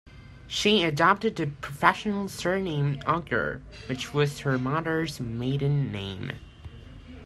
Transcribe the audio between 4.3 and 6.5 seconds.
her mother's maiden name.